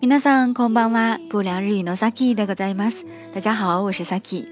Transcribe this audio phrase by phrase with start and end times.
[0.00, 1.18] 皆さんこんばんは。
[1.28, 3.04] 古良日语の Saki でございます。
[3.34, 4.46] 大家好，我是 Saki。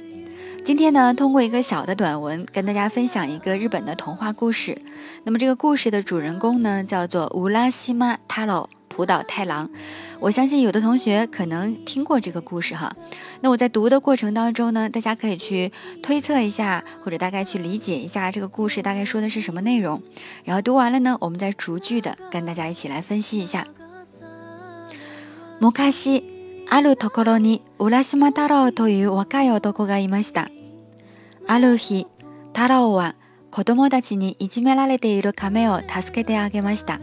[0.64, 4.82] 今天呢，通过一个小的短文，跟大家分享一个日本的童话故事。
[5.22, 9.70] 那么这个故事的主人公呢，叫做乌拉西马塔罗 浦岛太郎。
[10.20, 12.96] 我相信有的同学可能听过这个故事哈。
[13.40, 15.70] 那我在读的过程当中呢，大家可以去
[16.02, 20.02] 推测一下，或者大概去理解一下这个故事大概说的是什么内容。
[20.44, 23.66] 然后读完了呢，我们再逐句的跟大家一起来分析一下。
[25.60, 26.22] 昔、
[26.70, 30.48] あるところに浦島太郎という若い男がいました。
[31.46, 32.06] ある日、
[32.54, 33.14] 太郎は
[33.50, 37.00] 子供たちにいじめられている亀を助けてあげました。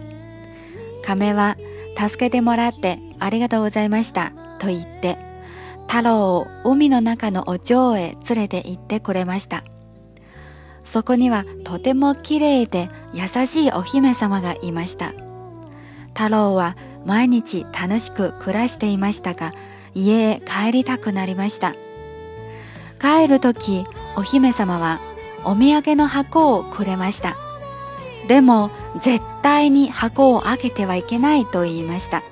[1.04, 1.58] 亀は、
[2.09, 5.19] 助けてもらってありがとうございましたと言って、
[5.87, 9.65] 太郎を海の中のお嬢へ連れて行ってくれました。
[10.85, 15.13] そこにはとても綺麗で優しいお姫様がいました。
[16.15, 19.53] 太郎は毎日楽しく暮らしていましたが、
[19.95, 21.75] 家へ帰りたくなりました。
[23.01, 23.85] 帰るとき、
[24.17, 25.01] お姫様は
[25.45, 27.37] お土産の箱をくれました。
[28.31, 32.23] でも、絶対に箱を開けてはいけないと言いました。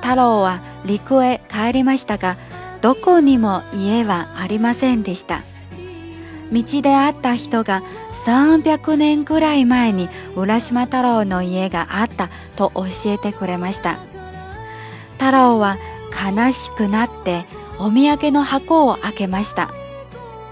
[0.00, 2.36] 太郎は陸へ帰りましたが、
[2.80, 5.42] どこにも家はありませんでした。
[6.50, 7.84] 道で会った人が
[8.26, 13.98] 300年くらい前に浦島太郎の家があったと教えてくれました
[15.18, 15.78] 太郎は
[16.12, 17.46] 悲しくなって
[17.78, 19.70] お土産の箱を開けました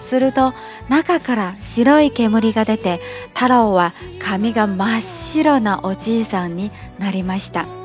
[0.01, 0.55] すると
[0.89, 3.01] 中から白い煙が出て
[3.35, 7.80] 太郎は髪が真っ白なおじいさんになりました。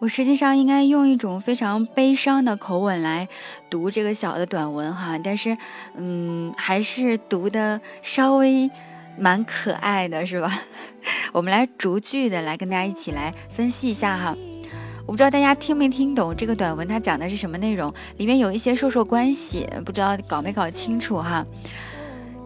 [0.00, 3.28] 我实际上应该用一种非常悲伤的口吻来
[3.68, 5.58] 读这个小的短文哈，但是，
[5.96, 8.70] 嗯，还是读的稍微
[9.18, 10.62] 蛮可爱的，是吧？
[11.34, 14.36] 我们来逐句的来跟大家一起来分析一下哈。
[15.04, 17.92] 我不知道大家听没听懂这个短文，它讲的是什么内容？
[18.18, 21.44] 里面有一些授受关系，不知道搞没搞清楚哈。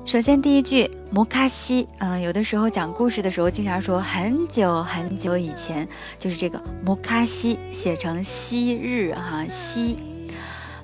[0.05, 5.87] 首先，第一句摩卡西，嗯，有的时候讲故事的时候，经常说很久很久以前，
[6.17, 9.97] 就是这个摩卡西写成昔日哈西。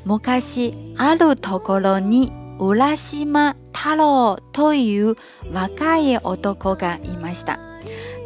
[0.04, 5.16] 摩卡西阿鲁托コロ尼乌拉西马塔罗という
[5.54, 7.67] 若い男がいました。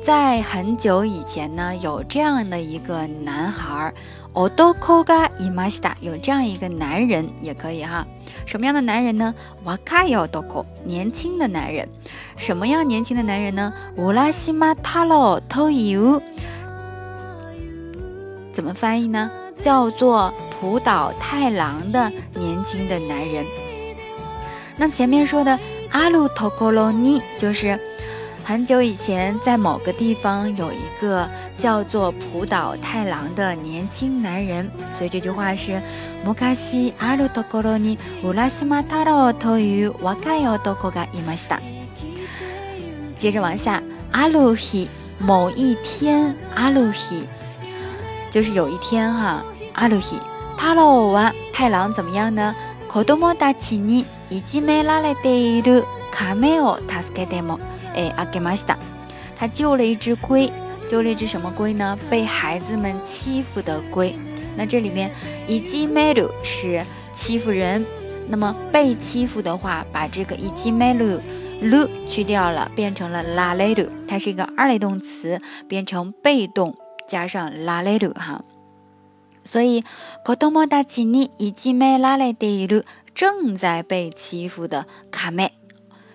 [0.04, 3.94] 在很久以前呢，有这样的一个男孩儿。
[4.34, 5.94] おどこがいました。
[6.00, 8.06] 有这样一个男人也可以哈。
[8.46, 9.34] 什么样的男人呢？
[9.66, 11.90] 若いおどこ，年轻的男人。
[12.38, 13.74] 什么样年轻的男人呢？
[13.96, 16.22] 浦島太郎という。
[18.54, 19.32] 怎么翻译呢？
[19.60, 23.44] 叫做浦岛太郎的年轻的男人。
[24.78, 27.80] 那前面说的阿鲁托コ罗尼就是。
[28.44, 35.82] 很久以前，在某个地方有一个叫做浦岛太郎的年轻男人，所以这句话是“
[36.24, 41.60] 昔あるところに浦島太郎という若い男がいました”。
[43.20, 43.82] 接着往下，
[44.14, 44.88] ある日，
[45.20, 47.26] 某一天，ある日，
[48.32, 49.44] 就是有一天哈，
[49.74, 50.22] ある日，
[50.56, 52.56] 太郎は太郎怎么样呢？
[52.88, 57.60] 子供たちにいじめられている亀を助けても。
[57.94, 58.78] 哎，阿给玛西达，
[59.36, 60.52] 他救了一只龟，
[60.90, 61.98] 救了一只什么龟呢？
[62.10, 64.16] 被孩子们欺负的龟。
[64.56, 65.12] 那这里面，
[65.48, 66.84] 以及梅鲁是
[67.14, 67.86] 欺负人，
[68.28, 71.22] 那么被欺负的话，把这个以及梅鲁
[71.62, 76.76] 鲁去掉了，变成了拉雷鲁，它是一个二类动词，变成被动
[77.08, 78.44] 加上拉雷鲁哈。
[79.46, 79.84] 所以，
[80.26, 82.84] 子供たちにいじめられている
[83.16, 85.52] 正在被欺负的卡梅，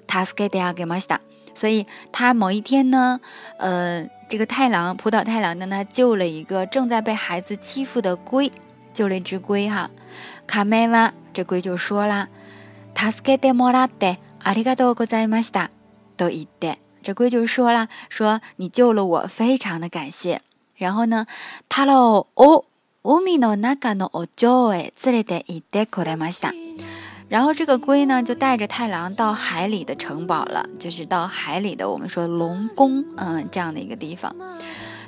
[0.07, 1.21] 助けてあげました。
[1.57, 3.21] 所以他某一天呢，
[3.59, 8.51] 呃，这个太郎浦岛太郎呢，他救了一个正在被孩子欺负的龟，
[8.95, 9.91] 救了一只龟哈。
[10.47, 12.29] 卡梅瓦这龟就说啦：“
[12.95, 15.69] 助けてもらってありがとうございました。”
[16.17, 20.41] 都一点，这龟就说了：“说你救了我，非常的感谢。”
[20.77, 21.27] 然后呢，
[21.69, 22.65] 太郎を
[23.05, 26.53] 海の中のお嬢へ連れて行ってくれました。
[27.30, 34.36] 然后这个龟呢，就带着太郎到海里的城堡了，就是到海里的我们说龙宫，嗯，这样的一个地方。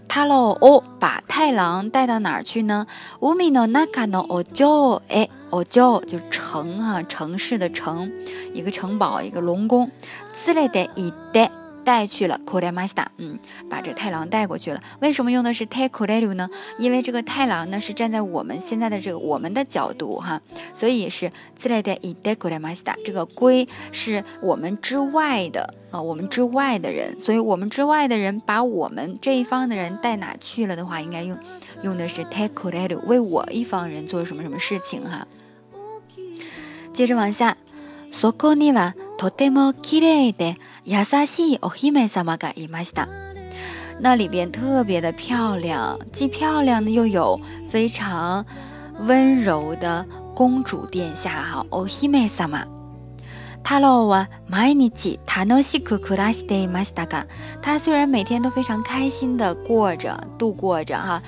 [0.08, 2.88] 他喽哦，把太郎带到哪儿去呢？
[3.20, 8.12] 乌米诺那卡诺哦就哎哦就就城哈城市的城，
[8.54, 9.92] 一个城堡，一个龙宫，
[10.34, 11.52] 之类的一带。
[11.89, 14.83] 带去了 k u r e m a s t a 嗯，把这太郎带过去了。
[15.01, 16.49] 为什么用的是 take k u r e r u 呢？
[16.79, 20.41] 因为这个太郎呢是站在我们现在的这个我们的角度哈，
[20.75, 22.91] 所以是 z i l e de i de k u r e m a s t
[22.91, 31.39] a 这个龟是我们之外的啊，我们之外的人，所以我们之外的人把我们这一方的人带哪去了的话，应该用
[31.83, 35.27] 用的是 take k u r e r u 为我一方人做什么什么事情哈。
[36.95, 37.57] 接着往下。
[38.15, 43.09] そこには とても綺麗で優しいお姫様がいました。
[44.01, 48.45] 那里边特别的漂亮，既漂亮的又有非常
[48.99, 50.05] 温柔的
[50.35, 51.65] 公主殿下哈。
[51.71, 52.67] お姫様。
[53.63, 57.27] 太郎は毎日楽しく暮らしていましたが、
[57.63, 61.23] 他虽然每天都非常开心的过着、度过着哈。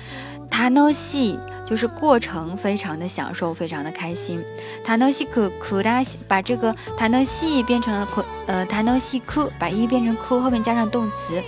[0.51, 4.43] 楽しい就是过程非常的享受，非常的开心。
[4.85, 8.07] 楽しく暮らし，把这个楽しい变成了
[8.47, 11.43] 呃楽しく，把一变成く，后面加上动词，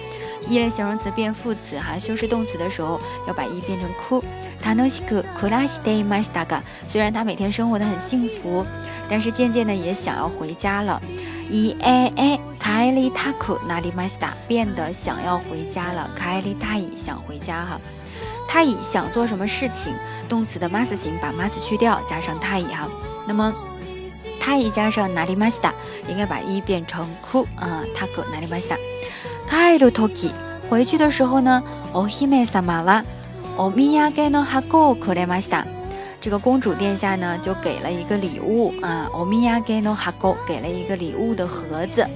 [0.48, 1.98] 一类形容词变副词哈。
[1.98, 4.22] 修饰动词的时候要把一变成く。
[4.62, 8.66] 楽しく暮らしていましたが，虽然他每天生活的很幸福，
[9.10, 11.02] 但是渐渐的也想要回家了。
[11.50, 16.12] 一 a a 帰りたくなりました，变得想要回家了。
[16.18, 17.80] 帰りたい，想回家哈。
[18.48, 19.94] 他以想做什么事情，
[20.28, 22.90] 动词的 mas 形把 mas 去掉，加上他以哈。
[23.28, 23.54] 那么
[24.40, 25.74] 他以加上哪里 mas 的，
[26.08, 28.76] 应该把一变成 ku 啊，他可哪里 mas 的。
[29.48, 30.32] 帰るとき
[30.70, 33.04] 回去的时候呢，お姫様は
[33.58, 35.66] お土産の箱をくれました。
[36.22, 42.08] 这个公主殿下呢就给了一个礼物啊，お土産の箱给了一个礼物的盒子。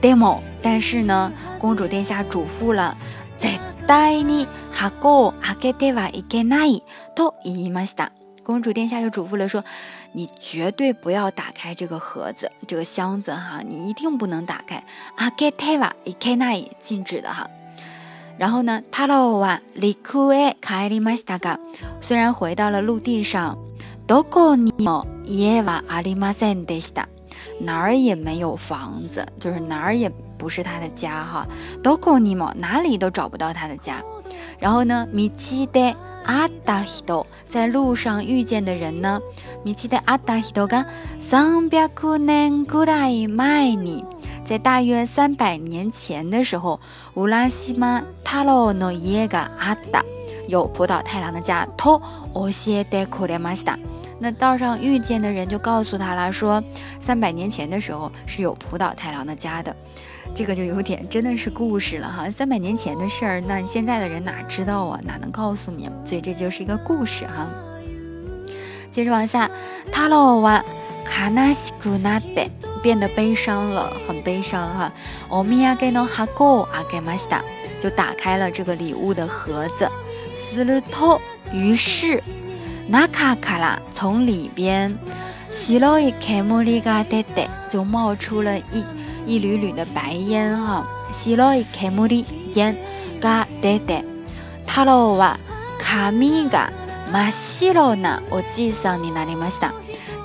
[0.00, 2.96] demo，但是呢，公主殿下嘱咐了。
[3.38, 3.58] 在
[3.90, 6.82] 带你箱開けてはいけない
[7.14, 8.12] と言いました。
[8.44, 9.64] 公主殿下又嘱咐了说：“
[10.12, 14.84] 你绝对不要打开这个盒子，这个箱子哈，你一定不能打开。
[15.16, 17.50] 開けてはいけない，禁止的哈。”
[18.38, 21.58] 然后呢，太郎は陸へ帰りましたが，
[22.00, 23.56] 虽然回到了陆地上，
[24.06, 27.08] どこにも家はありませんでした。
[27.60, 30.10] 哪儿也没有房子，就是哪儿也
[30.40, 31.46] 不是他的家哈。
[31.82, 34.02] どこにも哪里都找不到他的家。
[34.58, 35.94] 然后呢，道で
[36.24, 39.20] 会った人，在路上遇見的人呢，
[39.64, 40.86] 道で会った人が
[41.20, 44.04] 三百年ぐらい前に，
[44.44, 46.80] 在大约三百年前的时候，
[47.14, 50.04] 乌拉西马太郎の家があった，
[50.48, 51.66] 有浦岛太郎的家。
[51.76, 52.00] と
[52.34, 53.78] 教えてくれました。
[54.18, 56.62] 那道上遇见的人就告诉他了，说
[56.98, 59.76] 三百年前的时候是有浦岛太郎的家的，
[60.34, 62.30] 这个就有点真的是故事了哈。
[62.30, 65.00] 三百年前的事儿，那现在的人哪知道啊？
[65.04, 65.88] 哪能告诉你？
[66.04, 67.48] 所以这就是一个故事哈。
[68.90, 69.50] 接着往下，
[69.92, 70.62] 太郎は
[71.06, 72.50] 悲しくなって
[72.82, 74.92] 变得悲伤了，很悲伤哈。
[75.28, 77.42] お土産の箱を開けました，
[77.80, 79.90] 就打开了这个礼物的盒子。
[80.34, 81.20] すると，
[81.52, 82.22] 于是。
[82.88, 84.96] 那卡卡拉从里边，
[85.50, 88.84] 西罗伊开木里嘎得得，就冒出了一
[89.25, 90.85] 一缕缕的白烟哈。
[91.11, 92.75] 西罗伊开木里烟
[93.19, 94.03] 嘎得得，
[94.65, 95.39] 塔罗瓦
[95.77, 96.71] 卡米嘎
[97.11, 99.73] 马西罗纳，我记上你那里马西达。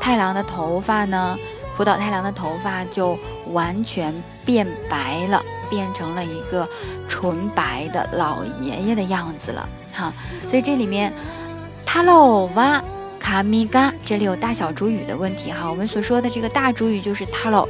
[0.00, 1.36] 太郎的头发呢？
[1.76, 3.18] 浦岛太郎的头发就
[3.52, 6.68] 完全变白了，变成了一个
[7.08, 10.12] 纯白的老爷爷的样子了哈。
[10.48, 11.12] 所以这里面。
[11.88, 12.82] Hello，哇，
[13.18, 15.70] 卡米嘎，这里有大小主语的问题哈。
[15.70, 17.66] 我们所说的这个大主语就是 hello，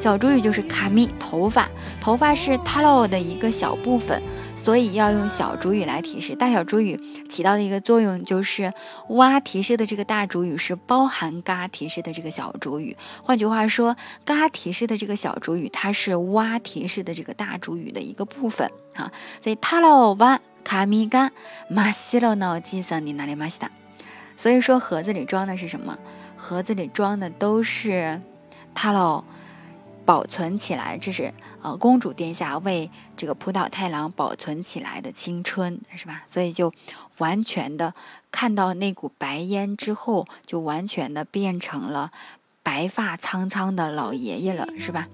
[0.00, 1.68] 小主语就是卡米，头发，
[2.00, 4.22] 头发是塔罗的一个小部分，
[4.62, 6.36] 所以要用小主语来提示。
[6.36, 8.72] 大小主语起到的一个作用就是
[9.08, 12.96] 哇提示的这个大主语是包含嘎提示的这个小主语。
[13.24, 19.10] 换句话说，嘎提示的这个小主语它是哇提示的这个大主语的一个部分啊。
[19.42, 20.40] 所以塔罗哇。
[20.64, 21.30] 卡米嘎
[21.70, 23.70] 马西罗脑机上你哪里马西达？
[24.36, 25.98] 所以说盒子里装的是什么？
[26.36, 28.20] 盒子里装的都是
[28.74, 29.24] 塔罗
[30.08, 36.22] 保存起来，这是呃公主殿下为这个浦岛太郎保存起来的青春，是吧？
[36.26, 36.72] 所以就
[37.18, 37.92] 完全的
[38.32, 42.10] 看到那股白烟之后，就完全的变成了
[42.62, 45.08] 白发苍苍的老爷爷了，是吧？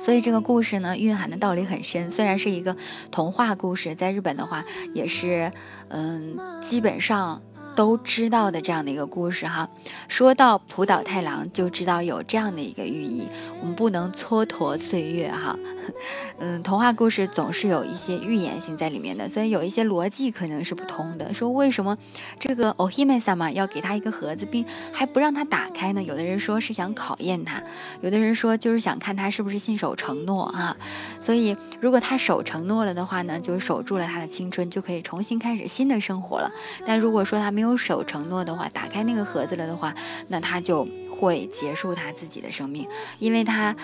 [0.00, 2.12] 所以这个故事呢，蕴含的道理很深。
[2.12, 2.76] 虽然是一个
[3.10, 5.50] 童话故事，在日本的话，也是，
[5.88, 7.42] 嗯，基本上
[7.76, 9.68] 都知道的这样的一个故事哈。
[10.08, 13.28] 说到浦岛太郎，就知道有这样的一个寓意，
[13.60, 15.56] 我们不能蹉跎岁月哈。
[16.40, 21.32] 嗯，童话故事总是有一些预言性在里面的，所以有一些逻辑可能是不通的。
[21.32, 21.96] 说为什么
[22.40, 26.02] 这个 Ohime sama 要给他一个盒子，并还不让他打开呢？
[26.02, 27.62] 有的人说是想考验他，
[28.00, 30.76] 有的人说就是想看他是不是信守承诺啊。
[31.20, 36.50] 所以如果他守承诺了的话呢，就守住了他的青春，就可以重新开始新的生活了。
[36.86, 39.94] 但如果说他没有有守承诺的话，打开那个盒子了的话，
[40.28, 43.74] 那他就会结束他自己的生命，因为他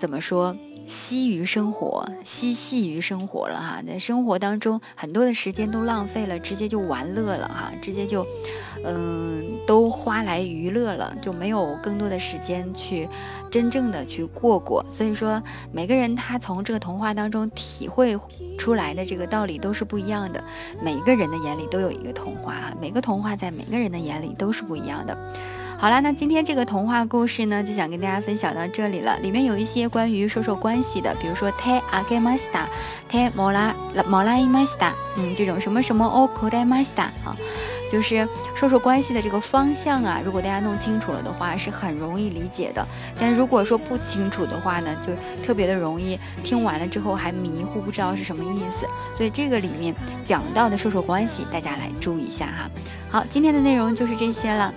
[0.00, 0.56] 怎么说？
[0.86, 8.26] 嬉于生活，嬉戏于生活了哈，在生活当中很多的时间都浪费了，直接就玩乐了哈，直接就，
[8.82, 13.06] 嗯，都花来娱乐了，就没有更多的时间去
[13.50, 14.82] 真正的去过过。
[14.90, 15.40] 所以说，
[15.70, 18.18] 每个人他从这个童话当中体会
[18.56, 20.42] 出来的这个道理都是不一样的。
[20.82, 25.16] 每一个人的眼里都有一个童话啊，每个童话在每个人的眼里都是不一样的。
[25.78, 29.18] 好了，那今天这个童话故事呢，就想跟大家分享到这里了。
[29.20, 33.74] 里面有一些关于授受关系的，比如说 te agemasta，te mola
[34.08, 37.36] mola imasta，嗯，这种什么什么 o k o d a m a s t a 啊，
[37.90, 40.20] 就是授受关系的这个方向啊。
[40.24, 42.86] 如果大家弄清楚了的话，是很容易理解的。
[43.18, 45.12] 但如果说不清楚的话呢，就
[45.44, 48.86] 特别的容易听完了之后还迷糊，不知道是什么意思。
[49.16, 49.94] 所以这个里面
[50.24, 52.70] 讲到的授受关系，大家来注意一下哈。
[53.10, 54.72] 好，今天的内容就是这些了。